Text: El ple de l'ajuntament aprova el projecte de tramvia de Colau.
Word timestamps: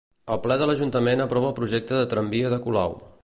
El 0.35 0.39
ple 0.45 0.55
de 0.61 0.67
l'ajuntament 0.69 1.21
aprova 1.27 1.51
el 1.51 1.55
projecte 1.61 1.99
de 1.99 2.09
tramvia 2.15 2.53
de 2.57 2.63
Colau. 2.67 2.99